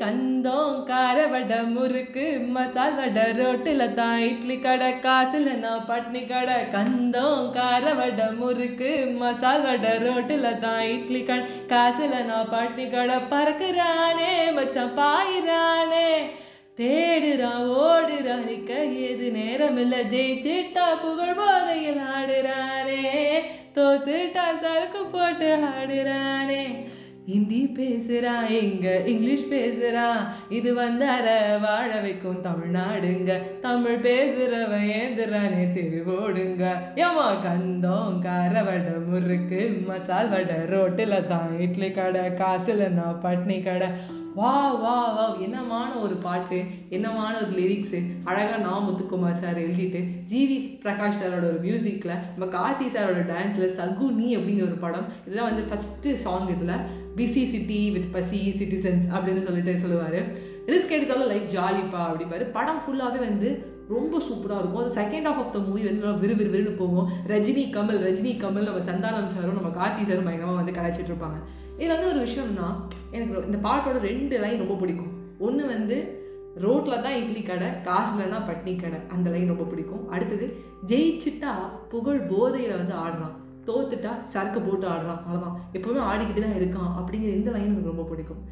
கந்தம் 0.00 0.84
கார 0.84 1.26
வடை 1.26 1.58
முறுக்கு 1.74 2.24
மசால் 2.54 2.94
வடை 2.94 3.24
ரோட்டில் 3.38 3.94
தான் 3.94 4.18
இட்லி 4.18 4.56
கடை 4.58 4.98
காசில் 4.98 5.50
நான் 5.58 5.86
பட்னி 5.88 6.22
கடை. 6.26 6.54
கந்தம் 6.74 7.50
கார 7.50 7.94
வடை 7.94 8.26
முறுக்கு 8.40 8.90
மசால் 9.18 9.62
வடை 9.62 9.92
ரோட்டில் 9.98 10.58
தான் 10.58 10.82
இட்லி 10.94 11.22
கடை 11.24 11.46
காசில் 11.66 12.16
நான் 12.24 12.52
பட்னி 12.52 12.86
கடை. 12.90 13.16
பறக்குறானே 13.32 14.32
மச்சான் 14.54 14.96
பாயிறானே. 14.98 16.10
தேடுறான் 16.80 17.66
ஓடுறான் 17.82 18.46
நிற்க 18.46 18.72
ஏது 19.04 19.30
நேரம் 19.30 19.78
இல்லை 19.78 20.00
ஜெயிச்சிட்டா 20.14 20.86
புகழ் 21.02 21.38
போதையில் 21.38 22.02
ஆடுறானே. 22.16 23.04
தோத்துட்டா 23.76 24.44
சரக்கு 24.62 25.02
போட்டு 25.14 25.48
ஆடுறானே. 25.72 26.62
ஹிந்தி 27.30 27.60
பேசுகிறா 27.76 28.32
இங்க 28.56 28.88
இங்கிலீஷ் 29.12 29.44
பேசுகிறா 29.52 30.04
இது 30.48 30.70
வந்தார 30.74 31.24
வாழ 31.64 31.88
வைக்கும் 32.00 32.44
தமிழ்நாடுங்க. 32.44 33.32
தமிழ் 33.64 34.04
பேசுறவன் 34.04 34.86
ஏந்துறானே 34.98 35.64
திருவோடுங்க 35.76 36.64
ஏமா 37.04 37.26
கந்தம் 37.46 38.20
கார 38.26 38.62
வடை 38.68 38.92
முறுக்கு 39.08 39.60
மசால் 39.88 40.30
வடை 40.34 40.58
ரோட்டில் 40.74 41.26
தான் 41.32 41.50
இட்லி 41.64 41.90
கடை 41.90 42.22
காசுல 42.42 42.88
நான் 42.98 43.20
பட்னி 43.24 43.58
கடை. 43.64 43.88
வா 44.38 44.54
வா 44.80 44.96
வா 45.16 45.26
என்னமான 45.44 45.90
ஒரு 46.00 46.16
பாட்டு 46.24 46.56
என்னமான 46.96 47.32
ஒரு 47.42 47.52
லிரிக்ஸு 47.60 47.98
அழகாக 48.24 48.58
நான் 48.64 48.84
முத்துக்குமார் 48.86 49.40
சார் 49.42 49.60
எழுதிட்டு 49.62 50.00
ஜிவி 50.30 50.58
பிரகாஷ் 50.82 51.20
சாரோட 51.20 51.46
ஒரு 51.52 51.60
மியூசிக்கில் 51.62 52.20
நம்ம 52.36 52.48
கார்த்தி 52.56 52.88
சாரோட 52.96 53.22
டான்ஸில் 53.32 53.74
சகுனி 53.78 54.28
அப்படிங்கிற 54.36 54.68
ஒரு 54.68 54.78
படம். 54.84 55.08
இதெல்லாம் 55.26 55.50
வந்து 55.50 55.66
ஃபஸ்ட்டு 55.70 56.14
சாங் 56.26 56.52
இதில். 56.56 56.76
Busy 57.16 57.42
city 57.52 57.90
with 57.94 58.12
busy 58.16 58.38
citizens 58.58 59.06
அப்படின்னு 59.14 59.44
சொல்லிட்டு 59.46 59.74
சொல்லுவார். 59.84 60.20
ரிஸ்க் 60.72 60.96
எடுத்தாலும் 60.96 61.30
லைஃப் 61.32 61.48
ஜாலிப்பா 61.56 62.00
அப்படிப்பாரு 62.08 62.44
படம் 62.58 62.80
ஃபுல்லாகவே 62.84 63.20
வந்து 63.28 63.50
ரொம்ப 63.88 64.20
சூப்பராக 64.28 64.60
இருக்கும். 64.60 64.82
அது 64.82 64.94
second 65.00 65.28
half 65.30 65.40
of 65.42 65.52
the 65.52 65.58
movie 65.58 65.82
வந்து 65.88 66.02
நல்லா 66.04 66.50
விறு 66.54 66.72
போகும். 66.80 67.08
ரஜினி 67.32 67.64
கமல் 67.76 68.00
ரஜினி 68.06 68.32
கமல் 68.42 68.66
நம்ம 68.68 68.82
சந்தானம் 68.90 69.32
சாரும் 69.34 69.58
நம்ம 69.60 69.72
கார்த்தி 69.80 70.04
சாரும் 70.08 70.28
பயங்கரமாக 70.28 70.60
வந்து 70.60 70.76
கலாச்சிட்டு 70.78 71.12
இருப்பாங்க. 71.12 71.38
இதில் 71.78 71.94
வந்து 71.96 72.10
ஒரு 72.12 72.20
விஷயம்னா 72.26 72.68
எனக்கு 73.10 73.46
இந்த 73.48 73.58
பாட்டோட 73.68 73.98
ரெண்டு 74.08 74.36
லைன் 74.44 74.62
ரொம்ப 74.64 74.76
பிடிக்கும். 74.82 75.12
ஒன்று 75.38 75.64
வந்து 75.66 75.96
ரோட்டில் 76.64 77.02
தான் 77.04 77.16
இட்லி 77.22 77.42
கடை 77.42 77.68
காசுலன்னா 77.88 78.38
பட்னி 78.50 78.74
கடை. 78.82 78.98
அந்த 79.14 79.30
லைன் 79.30 79.52
ரொம்ப 79.52 79.64
பிடிக்கும். 79.72 80.04
அடுத்தது 80.08 80.46
ஜெயிச்சுட்டா 80.92 81.54
புகழ் 81.88 82.22
போதையில் 82.30 82.78
வந்து 82.82 82.94
ஆடுறான். 83.04 83.36
தோத்துட்டா 83.68 84.12
சரக்கு 84.34 84.60
போட்டு 84.60 84.86
ஆடுறான். 84.92 85.20
அவ்வளோதான் 85.24 85.56
எப்போவுமே 85.76 86.02
ஆடிக்கிட்டு 86.10 86.44
தான் 86.44 86.58
இருக்கான். 86.60 86.92
அப்படிங்கிற 86.98 87.32
இந்த 87.40 87.50
லைன் 87.56 87.70
எனக்கு 87.72 87.92
ரொம்ப 87.94 88.06
பிடிக்கும். 88.12 88.42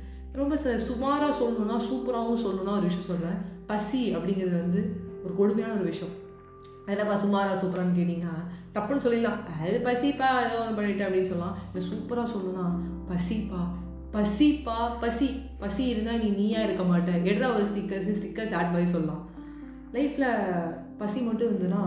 ரொம்ப 0.40 0.54
ச 0.62 0.74
சுமாராக 0.88 1.32
சொல்லணும்னா 1.40 1.76
சூப்பராகவும் 1.88 2.42
சொல்லணும்னா 2.44 2.76
ஒரு 2.78 2.88
விஷயம் 2.90 3.08
சொல்கிறேன் 3.10 3.38
பசி 3.70 4.00
அப்படிங்கிறது 4.16 4.56
வந்து 4.64 4.80
ஒரு 5.24 5.34
கொடுமையான 5.40 5.76
ஒரு 5.78 5.86
விஷயம். 5.92 6.14
அதெல்லாம் 6.86 7.22
சுமாராக 7.24 7.58
சூப்பரான்னு 7.60 7.98
கேட்டிங்கன்னா 7.98 8.34
டப்புன்னு 8.74 9.04
சொல்லிடலாம். 9.04 9.38
அது 9.60 9.76
பசிப்பா 9.86 10.28
ஏதோ 10.46 10.56
ஒன்று 10.62 10.78
பண்ணிட்டேன் 10.78 11.06
அப்படின்னு 11.08 11.30
சொல்லலாம். 11.32 11.56
இல்லை 11.68 11.82
சூப்பராக 11.90 12.32
சொல்லணும்னா 12.34 12.66
பசிப்பா 13.10 13.62
பசிப்பா 14.14 14.76
பசி 15.02 15.28
பசி 15.62 15.82
இருந்தால் 15.92 16.20
நீ 16.24 16.28
நீயா 16.40 16.60
இருக்க 16.66 16.82
மாட்ட. 16.90 17.12
எட்ரா 17.30 17.46
ஒரு 17.54 17.64
ஸ்டிக்கர்ஸ் 17.70 18.10
ஸ்டிக்கர்ஸ் 18.18 18.56
ஆட் 18.58 18.74
மாதிரி 18.74 18.90
சொல்லலாம். 18.96 19.22
லைஃப்பில் 19.94 20.28
பசி 21.00 21.18
மட்டும் 21.20 21.48
இருந்ததுன்னா 21.48 21.82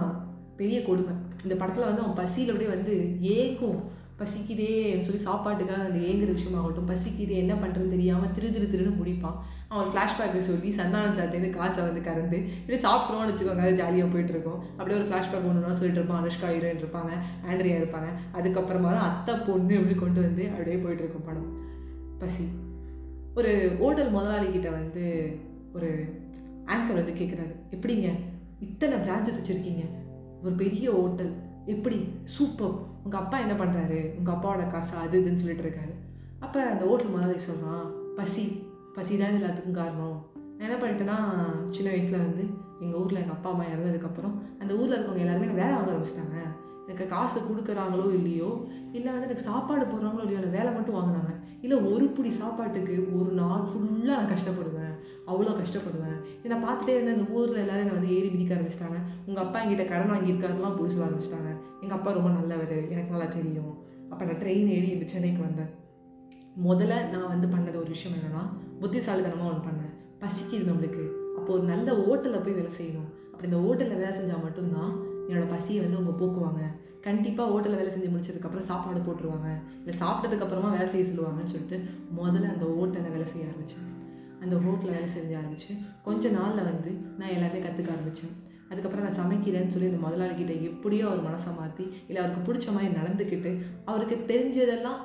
பெரிய 0.61 0.79
கொடுமை. 0.87 1.13
இந்த 1.45 1.55
படத்தில் 1.61 1.89
வந்து 1.89 2.03
அவன் 2.03 2.19
பசியில் 2.21 2.51
அப்படியே 2.53 2.73
வந்து 2.75 2.95
ஏக்கும் 3.37 3.79
பசிக்குதேன்னு 4.19 5.05
சொல்லி 5.07 5.19
சாப்பாட்டுக்காக 5.25 5.87
அந்த 5.87 5.99
ஏங்குற 6.09 6.29
விஷயமாகட்டும் 6.37 6.87
பசிக்குதே 6.91 7.35
என்ன 7.41 7.53
பண்ணுறதுன்னு 7.53 7.95
தெரியாமல் 7.95 8.31
திரு 8.35 8.47
திரு 8.53 8.67
திருன்னு 8.71 8.99
முடிப்பான். 8.99 9.35
அவன் 9.73 9.89
ஃப்ளாஷ்பேக்கை 9.91 10.39
சொல்லி 10.47 10.69
சந்தானம் 10.79 11.17
சார்ட்டேருந்து 11.17 11.49
காசை 11.49 11.81
வந்து 11.83 12.01
கறந்து 12.07 12.37
இப்படி 12.37 12.79
சாப்பிட்றோம்னு 12.85 13.31
வச்சுக்கோங்க 13.31 13.65
அது 13.65 13.79
ஜாலியாக 13.81 14.09
போயிட்டுருக்கோம். 14.13 14.61
அப்படியே 14.77 14.97
ஒரு 14.99 15.07
ஃப்ளாஷ்பேக் 15.09 15.47
ஒன்றுனா 15.49 15.77
சொல்லிட்டு 15.79 16.01
இருப்பான். 16.01 16.21
அனுஷ்கா 16.21 16.49
ஹீரோயின் 16.53 16.81
இருப்பாங்க 16.83 17.11
ஆண்ட்ரியா 17.49 17.77
இருப்பாங்க. 17.81 18.09
அதுக்கப்புறமா 18.39 18.91
தான் 18.97 19.07
அத்தை 19.09 19.35
பொண்ணு 19.49 19.77
அப்படி 19.81 19.97
கொண்டு 19.99 20.21
வந்து 20.21 20.45
அப்படியே 20.53 20.77
போயிட்டுருக்கும் 20.85 21.27
படம். 21.29 21.51
பசி. 22.23 22.45
ஒரு 23.35 23.53
ஹோட்டல் 23.81 24.13
முதலாளிகிட்ட 24.17 24.71
வந்து 24.79 25.05
ஒரு 25.73 25.91
ஆங்கர் 26.73 27.01
வந்து 27.01 27.15
கேட்குறாரு 27.21 27.53
எப்படிங்க? 27.75 28.09
இத்தனை 28.59 28.97
பிரான்ச்சஸ் 28.97 29.39
வச்சுருக்கீங்க. 29.39 29.85
ஒரு 30.43 30.53
பெரிய 30.63 30.85
ஹோட்டல் 30.91 31.31
எப்படி? 31.73 31.99
சூப்பர் 32.35 32.75
உங்கள் 33.03 33.21
அப்பா 33.21 33.37
என்ன 33.39 33.55
பண்ணுறாரு 33.61 33.99
உங்கள் 34.17 34.35
அப்பாவோட 34.35 34.67
காசு 34.73 34.95
அது 35.03 35.21
இதுன்னு 35.21 35.41
சொல்லிட்டு 35.41 35.65
இருக்காரு. 35.65 35.93
அப்போ 36.39 36.59
அந்த 36.73 36.83
ஹோட்டல் 36.89 37.15
மாதிரி 37.15 37.39
சொல்கிறான் 37.49 37.85
பசி. 38.19 38.45
பசி 38.95 39.17
தான் 39.17 39.31
இது 39.31 39.39
எல்லாத்துக்கும் 39.39 39.79
காரணம். 39.81 40.17
நான் 40.57 40.67
என்ன 40.67 40.77
பண்ணிட்டேன்னா 40.83 41.17
சின்ன 41.75 41.89
வயசில் 41.93 42.23
வந்து 42.25 42.43
எங்கள் 42.83 42.99
ஊரில் 43.01 43.21
எங்கள் 43.21 43.35
அப்பா 43.35 43.49
அம்மா 43.51 43.65
இறந்ததுக்கப்புறம் 43.73 44.35
அந்த 44.61 44.71
ஊரில் 44.79 44.95
இருக்கவங்க 44.95 45.23
எல்லாருமே 45.25 45.47
எனக்கு 45.47 45.63
வேலை 45.63 45.73
வாங்க 45.75 45.91
ஆரம்பிச்சிட்டாங்க. 45.93 46.37
எனக்கு 46.87 47.05
காசு 47.13 47.37
கொடுக்குறாங்களோ 47.39 48.05
இல்லையோ 48.17 48.49
இல்லை 48.97 49.09
வந்து 49.13 49.27
எனக்கு 49.29 49.47
சாப்பாடு 49.49 49.85
போடுறாங்களோ 49.85 50.23
இல்லையோ 50.23 50.39
எனக்கு 50.41 50.57
வேலை 50.59 50.71
மட்டும் 50.73 50.97
வாங்கினாங்க. 50.97 51.31
இல்லை 51.61 51.77
ஒரு 51.91 52.05
பிடி 52.15 52.31
சாப்பாட்டுக்கு 52.41 52.95
ஒரு 53.19 53.31
நாள் 53.41 53.65
ஃபுல்லாக 53.69 54.19
நான் 54.19 54.33
கஷ்டப்படுவேன். 54.33 54.76
அவ்வளோ 55.29 55.53
கஷ்டப்படுவேன். 55.61 56.19
என்னை 56.43 56.57
பார்த்துட்டே 56.65 56.93
இருந்தேன் 56.95 57.17
இந்த 57.17 57.27
ஊரில் 57.33 57.61
எல்லோரும் 57.63 57.83
என்னை 57.85 57.95
வந்து 57.97 58.13
ஏறி 58.17 58.29
மிதிக்க 58.33 58.55
ஆரம்பிச்சிட்டாங்க. 58.55 58.99
உங்கள் 59.27 59.43
அப்பா 59.45 59.59
என்கிட்ட 59.63 59.85
கடன் 59.91 60.13
வாங்கியிருக்காருலாம் 60.13 60.77
போய் 60.77 60.93
சொல்ல 60.93 61.07
ஆரம்பிச்சிட்டாங்க. 61.09 61.51
எங்கள் 61.81 61.97
அப்பா 61.97 62.11
ரொம்ப 62.11 62.29
நல்லவர் 62.29 62.77
எனக்கு 62.93 63.13
நல்லா 63.15 63.29
தெரியும். 63.37 63.73
அப்போ 64.11 64.25
நான் 64.25 64.41
ட்ரெயின் 64.43 64.69
ஏறி 64.77 64.89
இந்த 64.89 65.07
சென்னைக்கு 65.13 65.41
வந்தேன். 65.47 65.71
முதல்ல 66.67 66.93
நான் 67.13 67.31
வந்து 67.33 67.47
பண்ணது 67.47 67.77
ஒரு 67.83 67.91
விஷயம் 67.95 68.17
என்னென்னா 68.17 68.43
புத்திசாலித்தனமாக 68.81 69.51
ஒன்று 69.51 69.67
பண்ணேன். 69.69 69.93
பசிக்குது 70.21 70.69
நம்மளுக்கு. 70.69 71.03
அப்போது 71.37 71.55
ஒரு 71.57 71.65
நல்ல 71.73 71.87
ஹோட்டலில் 71.99 72.43
போய் 72.45 72.57
வேலை 72.59 72.71
செய்யணும். 72.79 73.09
அப்படி 73.31 73.47
இந்த 73.51 73.59
ஹோட்டலில் 73.65 74.01
வேலை 74.03 74.13
செஞ்சால் 74.19 74.45
மட்டும்தான் 74.45 74.91
என்னோடய 75.27 75.49
பசியை 75.53 75.79
வந்து 75.83 75.97
அவங்க 75.99 76.13
போக்குவாங்க. 76.21 76.61
கண்டிப்பாக 77.07 77.51
ஹோட்டலில் 77.51 77.79
வேலை 77.79 77.91
செஞ்சு 77.93 78.09
முடிச்சதுக்கப்புறம் 78.13 78.67
சாப்பாடு 78.69 79.01
போட்டுருவாங்க. 79.07 79.49
இல்லை 79.81 79.93
சாப்பிட்டதுக்கப்புறமா 80.01 80.71
வேலை 80.75 80.87
செய்ய 80.93 81.05
சொல்லுவாங்கன்னு 81.09 81.53
சொல்லிட்டு 81.53 81.77
முதல்ல 82.19 82.51
அந்த 82.55 82.65
ஹோட்டலில் 82.77 83.13
வேலை 83.15 83.27
செய்ய 83.33 83.49
ஆரம்பித்தேன் 83.49 83.87
அந்த 84.43 84.55
ஹோட்டலில் 84.63 84.95
வேலை 84.95 85.07
செஞ்ச 85.09 85.31
ஆரம்பித்தேன் 85.37 85.79
கொஞ்ச 86.03 86.29
நாளில் 86.29 86.67
வந்து 86.69 86.91
நான் 87.19 87.33
எல்லாமே 87.35 87.59
கற்றுக்க 87.63 87.95
ஆரம்பித்தேன் 87.95 88.35
அதுக்கப்புறம் 88.69 89.05
நான் 89.05 89.19
சமைக்கிறேன்னு 89.21 89.73
சொல்லி 89.73 89.91
இந்த 89.91 90.01
முதலாளிகிட்ட 90.07 90.53
எப்படியோ 90.69 91.05
அவர் 91.09 91.27
மனசை 91.27 91.51
மாற்றி 91.59 91.85
இல்லை 92.07 92.19
அவருக்கு 92.23 92.45
பிடிச்ச 92.47 92.73
மாதிரி 92.75 92.97
நடந்துக்கிட்டு 92.99 93.51
அவருக்கு 93.85 94.15
தெரிஞ்சதெல்லாம் 94.33 94.99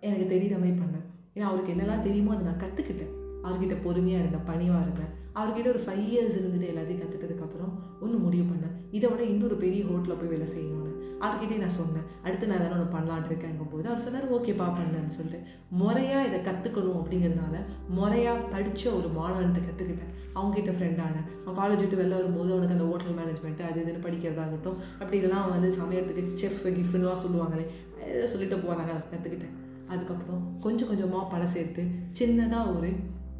எனக்கு 0.00 0.26
தெரியுற 0.34 0.54
மாதிரி 0.62 0.76
பண்ணேன். 0.82 1.06
ஏன்னா 1.34 1.46
அவருக்கு 1.50 1.74
என்னெல்லாம் 1.74 2.06
தெரியுமோ 2.06 2.34
அதை 2.34 2.44
நான் 2.46 2.62
கற்றுக்கிட்டேன் 2.64 3.12
அவர்கிட்ட 3.44 3.76
பொறுமையாக 3.84 4.22
இருந்தேன் 4.22 4.48
பணிவாக 4.50 4.84
இருந்தேன். 4.86 5.12
அவர்கிட்ட 5.38 5.68
ஒரு 5.74 5.82
ஃபைவ் 5.84 6.04
இயர்ஸ் 6.12 6.36
இருந்துட்டு 6.38 6.70
எல்லாத்தையும் 6.72 7.02
கற்றுட்டதுக்கப்புறம் 7.02 7.72
ஒன்று 8.00 8.18
முடிவு 8.24 8.44
பண்ணேன். 8.50 8.74
இதை 8.96 9.10
விட 9.10 9.22
இன்னொரு 9.22 9.54
பெரிய 9.54 9.84
ஹோட்டலில் 9.84 10.20
போய் 10.20 10.32
வேலை 10.34 10.48
செய்யணும்னு. 10.56 10.90
அவர்கிட்டே 11.24 11.56
நான் 11.58 11.76
சொன்னேன். 11.78 12.06
அடுத்து 12.22 12.46
நான் 12.50 12.62
தானே 12.62 12.74
ஒன்று 12.76 12.94
பண்ணலான் 12.94 13.26
இருக்கேங்கும் 13.28 13.70
போது 13.72 13.88
அவர் 13.88 14.04
சொன்னார் 14.06 14.32
ஓகேப்பா 14.36 14.66
பண்ணேன்னு 14.78 15.14
சொல்லிட்டு. 15.16 15.40
முறையாக 15.80 16.28
இதை 16.28 16.40
கற்றுக்கணும் 16.48 16.98
அப்படிங்கிறதுனால 17.00 17.56
முறையாக 17.98 18.44
படித்த 18.54 18.90
ஒரு 18.98 19.08
மாணவன்கிட்ட 19.18 19.62
கற்றுக்கிட்டேன் 19.68 20.12
அவங்ககிட்ட 20.34 20.72
ஃப்ரெண்டானேன் 20.76 21.26
அவன் 21.44 21.58
காலேஜ் 21.60 21.82
விட்டு 21.82 22.00
வெளில 22.00 22.18
வரும்போது 22.20 22.52
அவனுக்கு 22.52 22.76
அந்த 22.76 22.86
ஹோட்டல் 22.90 23.16
மேனேஜ்மெண்ட்டு 23.20 23.66
அது 23.68 23.80
இதுன்னு 23.82 24.04
படிக்கிறதாகட்டும் 24.06 24.78
அப்படி 25.00 25.16
இதெல்லாம் 25.16 25.50
வந்து 25.50 25.70
சமையறதுக்கு 25.80 26.40
செஃப் 26.42 26.62
கிஃப்ட்லாம் 26.78 27.22
சொல்லுவாங்களே 27.24 27.66
ஏதோ 28.14 28.26
சொல்லிட்டு 28.26 28.56
போகிறாங்க 28.56 28.92
அதை 28.94 29.04
கற்றுக்கிட்டேன் 29.12 29.54
அதுக்கப்புறம் 29.88 30.42
கொஞ்சம் 30.60 30.88
கொஞ்சமாக 30.88 31.30
பணம் 31.30 31.54
சேர்த்து 31.56 31.82
சின்னதாக 32.20 32.76
ஒரு 32.76 32.90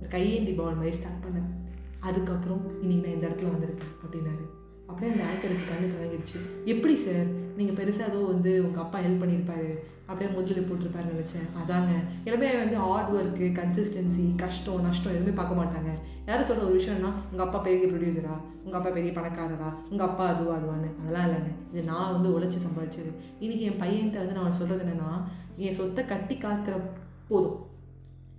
கையேந்தி 0.08 0.52
பவன் 0.52 0.80
மாதிரி 0.80 0.96
ஸ்டார்ட் 0.96 1.24
பண்ணேன். 1.26 1.50
அதுக்கப்புறம் 2.02 2.62
இன்னைக்கு 2.82 3.04
நான் 3.04 3.16
இந்த 3.16 3.26
இடத்துல 3.28 3.52
வந்திருக்கேன் 3.54 3.92
அப்படின்னாரு. 4.04 4.44
அப்படியே 4.86 5.12
அந்த 5.12 5.24
ஆங்கருக்கு 5.24 5.70
கண்ணு 5.70 5.86
கலங்கிடுச்சு. 5.90 6.38
எப்படி 6.64 6.96
சார் 6.96 7.26
நீங்கள் 7.56 7.78
பெருசாக 7.78 8.10
ஏதோ 8.10 8.18
வந்து 8.18 8.64
உங்கள் 8.66 8.82
அப்பா 8.82 8.98
ஹெல்ப் 8.98 9.22
பண்ணியிருப்பாரு. 9.22 9.78
அப்படியே 10.06 10.36
முதலில் 10.36 10.68
போட்டிருப்பாருன்னு 10.68 11.14
நினச்சேன். 11.14 11.46
அதாங்க. 11.60 11.92
எல்லாமே 12.24 12.56
வந்து 12.56 12.76
ஹார்ட் 12.76 13.14
ஒர்க்கு 13.14 13.46
கன்சிஸ்டன்சி 13.60 14.36
கஷ்டம் 14.36 14.80
நஷ்டம் 14.80 15.12
எதுவுமே 15.12 15.30
பார்க்க 15.30 15.60
மாட்டாங்க. 15.62 15.90
யாரும் 16.26 16.44
சொல்கிற 16.44 16.68
ஒரு 16.68 16.78
விஷயம்னா 16.80 17.12
உங்கள் 17.30 17.46
அப்பா 17.46 17.58
பெரிய 17.58 17.86
ப்ரொடியூசரா 17.86 18.34
உங்கள் 18.64 18.80
அப்பா 18.80 18.90
பெரிய 18.90 19.12
பணக்காரரா? 19.12 19.74
உங்கள் 19.90 20.08
அப்பா 20.08 20.26
அதுவா 20.26 20.54
அதுவான்னு. 20.54 20.90
அதெல்லாம் 21.00 21.26
இல்லைங்க. 21.28 21.52
இது 21.72 21.82
நான் 21.82 22.12
வந்து 22.12 22.40
உழைச்சி 22.40 22.58
சம்பாதிச்சது. 22.66 23.12
இன்றைக்கி 23.40 23.60
என் 23.60 23.80
பையன்கிட்ட 23.80 24.16
வந்து 24.16 24.32
நான் 24.32 24.52
சொல்கிறது 24.52 24.84
என்னென்னா 24.84 25.12
என் 25.56 25.72
சொத்தை 25.72 26.04
கட்டி 26.04 26.34
காக்கிற 26.34 26.80
போதும். 27.28 27.70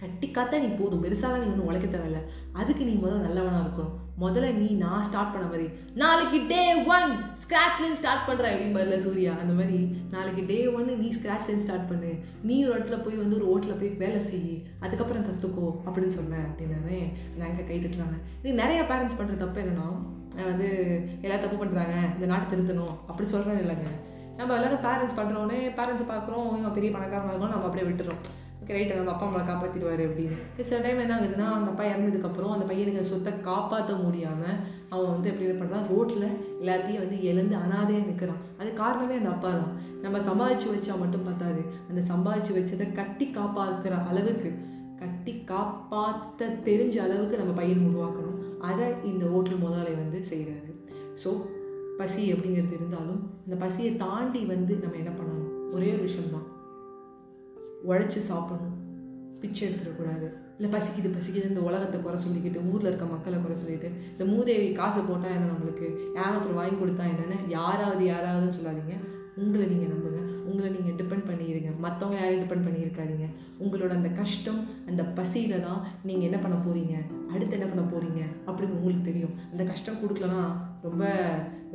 கட்டிக்காத்தா 0.02 0.58
நீ 0.64 0.70
போதும். 0.80 1.04
பெருசாக 1.04 1.38
நீ 1.42 1.46
ஒன்றும் 1.52 1.68
உழைக்க 1.70 1.88
தேவையில்ல. 1.88 2.22
அதுக்கு 2.62 2.84
நீ 2.88 2.94
முதல்ல 3.04 3.26
நல்லவனாக 3.26 3.64
இருக்கணும். 3.66 3.94
முதல்ல 4.24 4.48
நீ 4.60 4.68
நான் 4.82 5.06
ஸ்டார்ட் 5.08 5.32
பண்ண 5.34 5.46
மாதிரி 5.52 5.68
நாளைக்கு 6.02 6.40
டே 6.52 6.64
ஒன் 6.96 7.12
ஸ்க்ராட்ச்லேருந்து 7.44 8.00
ஸ்டார்ட் 8.02 8.26
பண்ணுற 8.28 8.46
அப்படின்னு 8.52 8.78
பதில 8.78 8.98
சூர்யா 9.06 9.32
அந்த 9.44 9.54
மாதிரி 9.60 9.80
நாளைக்கு 10.16 10.44
டே 10.52 10.58
ஒன்று 10.78 11.00
நீ 11.04 11.08
ஸ்க்ராட்ச்லேருந்து 11.18 11.66
ஸ்டார்ட் 11.68 11.90
பண்ணு. 11.92 12.12
நீ 12.50 12.58
ஒரு 12.68 12.76
இடத்துல 12.78 13.00
போய் 13.06 13.22
வந்து 13.24 13.38
ஒரு 13.40 13.48
ஓட்டில் 13.54 13.80
போய் 13.82 13.92
வேலை 14.04 14.20
செய். 14.30 14.54
அதுக்கப்புறம் 14.86 15.28
கற்றுக்கோ 15.30 15.68
அப்படின்னு 15.86 16.18
சொன்னேன் 16.20 16.48
அப்படின்னாவே 16.50 17.00
நாங்கள் 17.42 17.68
கை 17.72 17.80
தட்டுறாங்க 17.80 18.20
இது 18.44 18.62
நிறைய 18.64 18.82
பேரண்ட்ஸ் 18.92 19.20
பண்ணுற 19.22 19.38
தப்பு 19.44 19.64
என்னென்னா 19.64 19.90
வந்து 20.52 20.70
எல்லாம் 21.26 21.44
தப்பு 21.46 21.58
பண்ணுறாங்க 21.64 21.96
இந்த 22.16 22.28
நாட்டை 22.34 22.48
திருத்தணும் 22.54 22.96
அப்படி 23.10 23.28
சொல்கிறது 23.34 23.66
இல்லைங்க. 23.66 23.90
நம்ம 24.38 24.56
எல்லாரும் 24.60 24.86
பேரண்ட்ஸ் 24.86 25.20
பண்ணுறோன்னே 25.20 25.60
பேரண்ட்ஸை 25.80 26.06
பார்க்குறோம் 26.14 26.48
இவன் 26.60 26.78
பெரிய 26.78 26.92
பணக்காரங்க 26.94 27.34
இருக்கோம் 27.34 27.54
நம்ம 27.56 27.68
அப்படியே 27.68 27.90
விட்டுறோம். 27.90 28.24
ரைட்டு 28.76 28.98
நம்ம 28.98 29.12
அப்பா 29.14 29.26
அம்மாவை 29.28 29.44
காப்பாற்றிடுவார் 29.48 30.04
அப்படின்னு. 30.08 30.38
சில 30.70 30.80
டைம் 30.84 31.02
என்ன 31.04 31.16
ஆகுதுன்னா 31.16 31.48
அந்த 31.56 31.70
அப்பா 31.72 31.84
இறந்ததுக்கப்புறம் 31.92 32.54
அந்த 32.56 32.66
பையனுக்கு 32.72 33.12
சொத்தை 33.12 33.32
காப்பாற்ற 33.50 33.94
முடியாமல் 34.04 34.60
அவன் 34.94 35.12
வந்து 35.14 35.30
எப்படி 35.32 35.48
என்ன 35.48 35.58
பண்ணுறான் 35.62 35.88
ரோட்டில் 35.94 36.28
எல்லாத்தையும் 36.62 37.04
வந்து 37.04 37.18
இழந்து 37.30 37.56
அனாதையாக 37.64 38.10
நிற்கிறான் 38.10 38.44
அது 38.60 38.70
காரணமே 38.74 39.16
அந்த 39.22 39.32
அப்பா 39.36 39.52
தான். 39.60 39.74
நம்ம 40.04 40.20
சம்பாதிச்சு 40.30 40.68
வச்சா 40.74 40.94
மட்டும் 41.02 41.28
பத்தாது. 41.30 41.62
அந்த 41.90 42.02
சம்பாதிச்சு 42.12 42.54
வச்சதை 42.60 42.88
கட்டி 43.00 43.28
காப்பாற்றுற 43.40 43.98
அளவுக்கு 44.12 44.52
கட்டி 45.02 45.34
காப்பாற்ற 45.52 46.48
தெரிஞ்ச 46.68 46.96
அளவுக்கு 47.06 47.42
நம்ம 47.42 47.54
பையனை 47.62 47.84
உருவாக்கணும். 47.90 48.40
அதை 48.70 48.88
இந்த 49.12 49.24
ஹோட்டல் 49.34 49.62
முதலாளி 49.64 49.94
வந்து 50.04 50.20
செய்கிறாரு 50.32 50.72
ஸோ 51.24 51.32
பசி 52.00 52.22
அப்படிங்கிறது 52.34 52.78
இருந்தாலும் 52.80 53.22
அந்த 53.46 53.56
பசியை 53.64 53.92
தாண்டி 53.98 54.40
வந்து 54.46 54.74
நம்ம 54.84 54.98
என்ன 55.02 55.12
பண்ணணும்? 55.18 55.52
ஒரே 55.76 55.90
ஒரு 55.96 56.04
விஷயம்தான். 56.10 56.48
உழைச்சி 57.90 58.20
சாப்பிடணும். 58.32 58.80
பிச்சை 59.42 59.64
எடுத்துடக்கூடாது 59.68 60.28
இல்லை 60.58 60.70
பசிக்குது 60.76 61.10
பசிக்குது 61.16 61.50
இந்த 61.52 61.62
உலகத்தை 61.70 61.98
குறை 62.02 62.18
சொல்லிக்கிட்டு 62.26 62.60
ஊரில் 62.72 62.90
இருக்க 62.90 63.06
மக்களை 63.14 63.38
குறை 63.40 63.56
சொல்லிட்டு 63.62 63.88
இந்த 64.12 64.26
மூதேவி 64.34 64.68
காசு 64.72 65.00
போட்டால் 65.08 65.36
என்ன 65.38 65.50
நம்மளுக்கு? 65.54 65.88
ஏமாத்திரம் 66.22 66.60
வாங்கி 66.60 66.78
கொடுத்தா 66.82 67.06
என்னென்னு 67.14 67.38
யாராவது 67.58 68.04
யாராவதுன்னு 68.12 68.58
சொல்லாதீங்க. 68.58 68.96
உங்களை 69.42 69.66
நீங்கள் 69.72 69.92
நம்புங்க. 69.94 70.20
உங்களை 70.50 70.70
நீங்கள் 70.76 70.98
டிபெண்ட் 71.00 71.28
பண்ணிடுங்க 71.30 71.70
மற்றவங்க 71.86 72.18
யாரையும் 72.20 72.44
டிபெண்ட் 72.44 72.66
பண்ணியிருக்காதீங்க. 72.68 73.28
உங்களோட 73.64 73.92
அந்த 74.00 74.10
கஷ்டம் 74.20 74.62
அந்த 74.90 75.04
பசியில் 75.18 75.64
தான் 75.68 75.80
நீங்கள் 76.08 76.28
என்ன 76.30 76.40
பண்ண 76.44 76.58
போகிறீங்க 76.66 76.96
அடுத்து 77.34 77.58
என்ன 77.60 77.68
பண்ண 77.72 77.84
போகிறீங்க 77.94 78.22
அப்படின்னு 78.48 78.78
உங்களுக்கு 78.80 79.10
தெரியும். 79.10 79.36
அந்த 79.52 79.64
கஷ்டம் 79.72 80.02
கொடுக்கலனா 80.04 80.42
ரொம்ப 80.88 81.04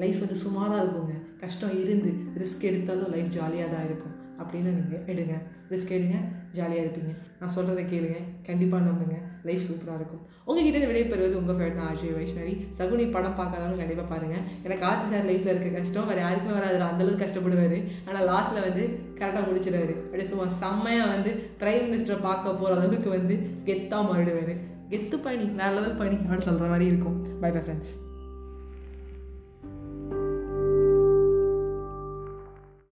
லைஃப் 0.03 0.23
வந்து 0.25 0.39
சுமாராக 0.45 0.83
இருக்குங்க. 0.85 1.17
கஷ்டம் 1.43 1.75
இருந்து 1.83 2.13
ரிஸ்க் 2.43 2.69
எடுத்தாலும் 2.71 3.13
லைஃப் 3.17 3.35
ஜாலியாக 3.39 3.75
தான் 3.75 3.87
இருக்கும். 3.91 4.15
அப்படின்னு 4.41 4.71
நீங்கள் 4.79 5.05
எடுங்க. 5.13 5.35
ரிஸ்க் 5.71 5.95
எடுங்க. 5.97 6.19
ஜாலியாக 6.53 6.85
இருப்பீங்க. 6.85 7.13
நான் 7.41 7.55
சொல்கிறத 7.57 7.83
கேளுங்க. 7.93 8.19
கண்டிப்பாக 8.47 8.87
நம்புங்க. 8.89 9.17
லைஃப் 9.49 9.67
சூப்பராக 9.69 9.99
இருக்கும். 10.01 10.23
உங்ககிட்ட 10.45 10.79
இருந்து 10.79 10.93
விடைபெறுவது 10.93 11.39
உங்கள் 11.41 11.57
ஃபேவரட் 11.57 11.79
நான் 11.81 11.91
அஜய் 11.95 12.15
வைஷ்ணவி 12.19 12.55
சகுனி 12.79 13.13
படம் 13.13 13.37
பார்க்காதவங்க 13.41 13.77
கண்டிப்பாக 13.77 14.09
பாருங்கள் 14.15 14.45
எனக்கு 14.63 14.87
கார்த்தி 14.87 15.11
சார் 15.13 15.29
லைஃப்பில் 15.31 15.53
இருக்க 15.53 15.79
கஷ்டம் 15.79 16.07
வேறு 16.07 16.21
யாருக்குமே 16.21 16.57
வராது 16.59 16.79
அந்தளவுக்கு 16.89 17.25
கஷ்டப்படுவார். 17.25 17.79
ஆனால் 18.07 18.29
லாஸ்ட்டில் 18.33 18.67
வந்து 18.69 18.85
கரெக்டாக 19.21 19.45
முடிச்சிடுவார். 19.51 19.95
அப்படியே 20.05 20.29
சும்மா 20.29 20.49
செம்மையாக 20.63 21.13
வந்து 21.15 21.31
பிரைம் 21.61 21.89
மினிஸ்டரை 21.91 22.21
பார்க்க 22.23 22.55
போகிற 22.55 22.81
அளவுக்கு 22.81 23.11
வந்து 23.11 23.37
கெத்தாக 23.65 24.09
மாறிடுவார். 24.11 24.55
கெத்து 24.91 25.17
பணி 25.23 25.45
வேறு 25.45 25.75
லெவல் 25.79 26.01
பணி 26.03 26.17
அப்படின்னு 26.17 26.49
சொல்கிற 26.51 26.69
மாதிரி 26.69 26.87
இருக்கும். 26.87 27.41
By 27.41 27.51
bye 27.51 27.61
friends 27.61 27.95